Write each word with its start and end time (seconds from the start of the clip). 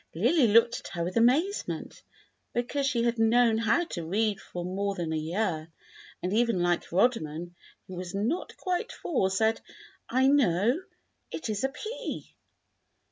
Lily 0.15 0.47
looked 0.47 0.79
at 0.79 0.87
her 0.95 1.03
with 1.03 1.15
amazement, 1.15 2.01
because 2.55 2.87
she 2.87 3.03
had 3.03 3.19
known 3.19 3.59
how 3.59 3.83
to 3.85 4.03
read 4.03 4.41
for 4.41 4.65
more 4.65 4.95
than 4.95 5.13
a 5.13 5.15
year, 5.15 5.71
and 6.23 6.33
even 6.33 6.63
little 6.63 6.97
Rodman, 6.97 7.53
who 7.87 7.93
was 7.97 8.15
not 8.15 8.57
quite 8.57 8.91
four, 8.91 9.29
said, 9.29 9.61
"I 10.09 10.25
know; 10.27 10.81
it 11.29 11.49
is 11.49 11.63
a 11.63 11.69
P." 11.69 12.35